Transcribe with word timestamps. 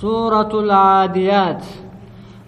سورة 0.00 0.60
العاديات. 0.60 1.64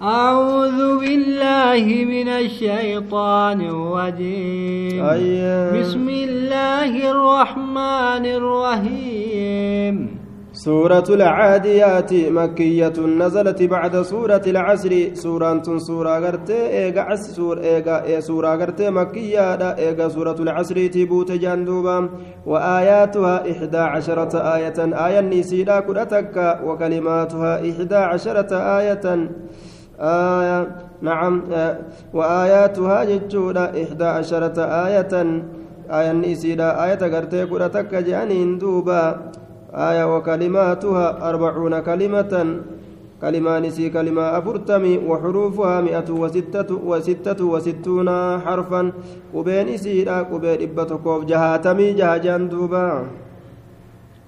أعوذ 0.03 1.01
بالله 1.01 2.05
من 2.05 2.29
الشيطان 2.29 3.61
الرجيم. 3.61 5.05
أيه. 5.05 5.81
بسم 5.81 6.09
الله 6.09 7.11
الرحمن 7.11 8.27
الرحيم. 8.27 10.18
سورة 10.69 11.09
العاديات 11.09 12.13
مكية 12.15 12.99
نزلت 13.23 13.63
بعد 13.63 14.03
سورة 14.03 14.43
العصر. 14.47 14.93
سورة 15.15 15.63
سورة 15.89 16.19
غرتي 16.19 16.61
إيغا 16.79 17.01
عس 17.01 17.31
سور 17.37 17.59
إيغا 17.59 18.21
سورة 18.21 18.55
غرتي 18.55 18.91
مكية 18.91 19.55
دا 19.57 20.09
سورة 20.09 20.39
العصر 20.41 20.87
تبوت 20.87 21.33
جندوبا 21.33 22.09
وآياتها 22.47 23.51
إحدى 23.53 23.79
عشرة 23.79 24.35
آية 24.57 24.79
آية 25.07 25.21
نسيدا 25.21 25.81
كرتك 25.81 26.37
وكلماتها 26.67 27.53
إحدى 27.71 27.97
عشرة 28.13 28.53
آية 28.79 29.07
آية 30.01 30.59
نعم 31.03 31.35
آه، 31.53 31.79
وآياتها 32.15 33.05
جتشودا 33.05 33.65
إحدى 33.83 34.05
عشرة 34.05 34.59
آية 34.87 35.15
آية 35.91 36.13
نسيدا 36.13 36.85
آية 36.85 37.03
غرتي 37.13 37.47
كرتك 37.47 37.95
جانين 37.95 38.59
دوبا. 38.59 39.03
آية 39.75 40.17
وكلماتها 40.17 41.29
أربعون 41.31 41.81
كلمة 41.81 42.33
كلمة 43.21 43.59
نسي 43.59 43.91
كلمة 43.91 44.23
أفرتمي 44.39 44.99
وحروفها 45.09 45.81
مئة 45.81 46.11
وستة 46.11 46.71
وستة 46.87 47.45
وستون 47.45 48.09
حرفا 48.41 48.93
وبين 49.35 49.77
سيرا 49.77 50.27
وبين 50.33 50.63
إبتكوف 50.63 51.25
جهاتمي 51.25 51.93
جهجان 51.93 52.49
دوبا 52.49 53.03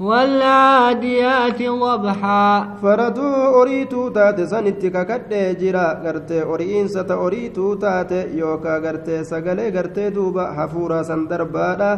والعاديات 0.01 1.61
ضبحا 1.63 2.67
faraduu 2.83 3.53
oriituu 3.61 4.11
taate 4.11 4.47
sanitti 4.47 4.91
kakadhee 4.91 5.55
jira 5.61 5.85
gartee 6.05 6.45
ori'iinsata 6.45 7.17
oriituu 7.25 7.77
taate 7.77 8.21
yookaa 8.39 8.79
gartee 8.81 9.25
sagalee 9.25 9.71
gartee 9.71 10.11
duuba 10.15 10.45
hafuura 10.57 11.05
san 11.05 11.29
darbaadha 11.29 11.91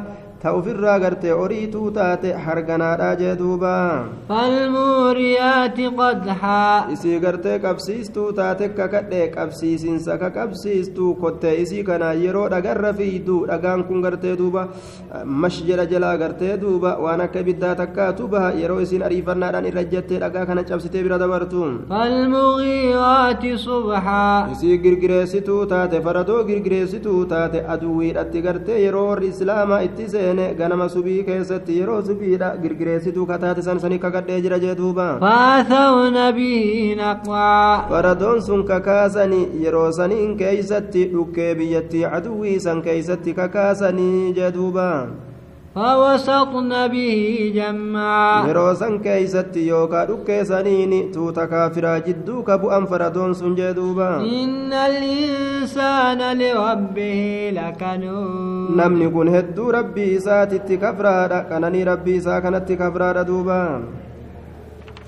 ta 0.43 0.51
ofirraa 0.59 0.99
gartee 1.03 1.33
oriituu 1.43 1.91
taate 1.97 2.31
harganaadhaa 2.45 3.15
jee 3.21 3.35
duuba. 3.41 3.73
Falmuuriyaati 4.29 5.85
qodhaa 5.99 6.87
isii 6.95 7.19
gartee 7.25 7.59
qabsiistuu 7.65 8.33
taate 8.39 8.69
kakadhe 8.79 9.21
qabsiisinsa 9.37 10.17
ka 10.23 10.31
qabsiistuu 10.39 11.15
kottee 11.23 11.55
isii 11.63 11.85
kana 11.91 12.09
yeroo 12.23 12.49
dhagarra 12.55 12.93
fiiduu 13.01 13.39
dhagaan 13.51 13.85
kun 13.91 14.01
gartee 14.07 14.33
duuba 14.41 14.65
mash 15.45 15.61
jedha 15.69 15.87
jalaa 15.93 16.17
gartee 16.25 16.57
duuba 16.65 16.97
waan 17.05 17.21
akka 17.27 17.41
ibiddaa 17.47 17.75
takkaatu 17.83 18.29
baha 18.35 18.51
yeroo 18.63 18.81
isin 18.87 19.03
ariifannaadhaan 19.11 19.67
irra 19.71 19.85
jettee 19.95 20.19
dhagaa 20.25 20.45
kana 20.51 20.65
cabsitee 20.73 21.03
bira 21.07 21.19
dabartu. 21.23 21.63
Falmuuriyaati 21.93 23.55
subhaa. 23.69 24.49
Isii 24.53 24.79
girgireessituu 24.89 25.61
taate 25.67 26.01
faradoo 26.09 26.43
girgireessituu 26.51 27.25
taate 27.37 27.65
aduwiidhatti 27.77 28.43
gartee 28.49 28.83
yeroo 28.85 29.07
warri 29.09 29.29
islaamaa 29.37 29.81
itti 29.89 30.09
seen 30.17 30.32
seene 30.33 30.55
ganama 30.55 30.89
subii 30.89 31.25
keessatti 31.25 31.79
yeroo 31.79 32.03
subiidha 32.03 32.49
girgireessituu 32.63 33.27
kataate 33.27 33.63
san 33.63 33.79
sanii 33.81 33.99
kakadhee 33.99 34.41
jira 34.41 34.59
jee 34.59 34.75
duuba 34.75 35.19
فأثرن 35.21 36.31
به 36.37 36.95
نقعا 36.99 37.89
faradoon 37.91 38.41
sun 38.43 38.65
kakaasanii 38.65 39.63
yeroo 39.65 39.93
saniin 39.93 40.37
keeysatti 40.37 41.05
dhukkee 41.13 41.55
biyyattii 41.55 42.05
aduwwii 42.05 42.61
san 42.61 42.83
keeysatti 42.83 43.35
kakaasanii 43.35 44.33
jee 44.39 44.51
duuba 44.55 45.07
فوسطن 45.75 46.89
به 46.89 47.53
جمعا. 47.55 48.49
يروسن 48.49 48.99
كيست 48.99 49.57
يوكا 49.57 50.05
دوك 50.05 50.43
سنين 50.43 51.13
تو 51.13 51.31
تكافر 51.31 51.99
جدوك 51.99 52.51
ابو 52.51 52.71
انفردون 52.71 53.33
إن 54.21 54.73
الإنسان 54.73 56.39
لربه 56.39 57.51
لكنود. 57.57 58.71
لم 58.77 59.03
يكن 59.03 59.29
هد 59.29 59.61
ربي 59.61 60.19
ساتي 60.19 60.59
تكفرا 60.59 61.41
كانني 61.41 61.85
ربي 61.85 62.21
ساكنت 62.21 62.69
تكفرا 62.69 63.23
دوبا. 63.23 63.83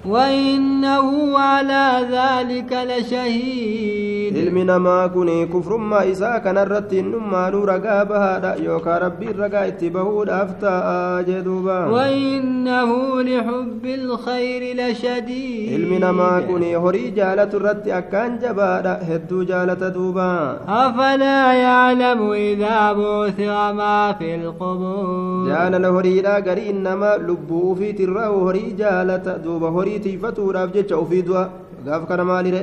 وإنه 0.07 1.39
على 1.39 1.87
ذلك 2.17 2.73
لشهيد. 2.91 4.37
علم 4.39 4.83
ما 4.83 5.07
كوني 5.07 5.47
كفر 5.47 5.77
ما 5.77 6.11
إساء 6.11 6.39
كان 6.39 6.59
الرد 6.59 6.93
النمى 6.93 7.51
نور 7.53 7.71
قابها 7.71 8.39
رأيوك 8.39 8.87
ربي 8.87 9.31
الرقاء 9.31 9.69
اتبه 9.69 10.25
دافتا 10.25 11.25
جدوبا. 11.29 11.87
وإنه 11.87 13.23
لحب 13.23 13.85
الخير 13.85 14.63
لشديد. 14.77 15.73
علم 15.73 16.17
ما 16.17 16.41
كوني 16.41 16.77
هري 16.77 17.11
جالة 17.11 17.51
الرد 17.55 17.89
أكان 17.89 18.39
جبارا 18.39 18.99
هدو 19.09 19.43
جالة 19.43 19.89
دوبا. 19.89 20.61
أفلا 20.69 21.53
يعلم 21.53 22.31
إذا 22.33 22.93
بوث 22.93 23.41
وما 23.41 24.13
في 24.19 24.35
القبور؟ 24.35 25.47
جانا 25.49 25.89
هري 25.89 26.21
لا 26.21 26.35
قرين 26.35 26.93
ما 26.93 27.17
لبو 27.17 27.75
في 27.75 27.93
تره. 27.93 28.51
هري 28.51 28.75
جالة 28.79 29.37
دوبا. 29.45 29.69
هري 29.69 29.94
horii 29.95 30.01
tiifatuudhaaf 30.05 30.73
jecha 30.75 30.99
ufii 30.99 31.23
du'a 31.23 31.45
gaaf 31.87 32.07
kana 32.09 32.25
maalire 32.25 32.63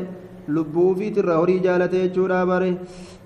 lubbuu 0.58 0.96
fi 1.00 1.14
horii 1.42 1.60
jaalatee 1.66 2.08
jechuudha 2.08 2.46
bare. 2.46 2.72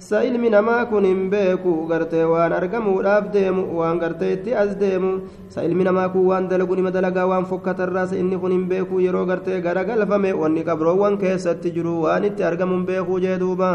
Sa'ilmi 0.05 0.49
namaa 0.53 0.85
kun 0.85 1.05
hin 1.07 1.29
beeku 1.31 1.87
gartee 1.89 2.25
waan 2.31 2.53
argamuudhaaf 2.53 3.31
deemu 3.33 3.61
waan 3.79 3.97
gartee 3.99 4.33
itti 4.33 4.53
as 4.53 4.75
deemu. 4.81 5.11
Sa'ilmi 5.49 5.83
namaa 5.87 6.09
kun 6.13 6.25
waan 6.29 6.49
dalagu 6.49 6.75
nima 6.75 6.91
dalagaa 6.91 7.25
waan 7.31 7.45
fokkatarraa 7.51 8.03
inni 8.19 8.37
kun 8.37 8.51
hin 8.51 8.65
beeku 8.71 8.99
yeroo 9.05 9.25
gartee 9.25 9.61
gara 9.61 9.83
galfame 9.87 10.33
wanni 10.41 10.63
qabroowwan 10.67 11.17
keessatti 11.21 11.71
jiru 11.77 11.93
waan 12.03 12.25
itti 12.29 12.43
argamu 12.49 12.75
hin 12.77 12.85
beeku 12.89 13.19
jee 13.23 13.37
duuba. 13.39 13.71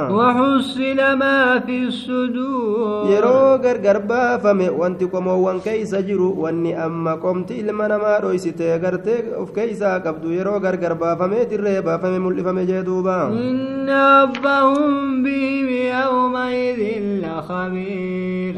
Yeroo 3.10 3.58
gargar 3.64 3.98
baafame 4.12 4.68
wanti 4.82 5.06
qomoowwan 5.14 5.60
keeysa 5.66 6.02
jiru 6.02 6.28
wanni 6.44 6.74
amma 6.74 7.16
qomti 7.24 7.58
ilma 7.64 7.88
namaa 7.88 8.20
dhoysitee 8.26 8.78
gartee 8.78 9.18
of 9.40 9.50
keeysaa 9.56 9.96
qabdu 10.06 10.30
yeroo 10.36 10.60
gargar 10.60 10.94
baafamee 11.02 11.46
dirree 11.50 11.80
baafame 11.82 12.18
mul'ifame 12.28 12.66
jee 12.70 12.82
duuba. 12.84 13.18
إن 13.40 13.90
ربهم 13.90 15.22
بهم 15.22 15.68
يومئذ 15.98 16.80
لخبير 17.24 18.54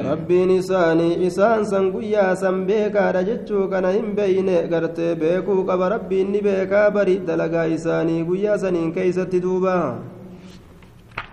san 1.72 1.87
guyyaa 1.94 2.37
san 2.37 2.56
beekaadha 2.69 3.22
jechuu 3.28 3.69
kana 3.72 3.91
hin 3.97 4.09
beeyne 4.19 4.56
gartee 4.72 5.15
beekuu 5.22 5.65
qaba 5.69 5.88
rabbiin 5.94 6.32
ni 6.32 6.41
beekaa 6.47 6.91
bari 6.97 7.16
dalagaa 7.28 7.66
isaanii 7.76 8.25
guyyaa 8.31 8.59
saniin 8.65 8.91
keeysatti 8.97 9.41
duuba 9.44 9.76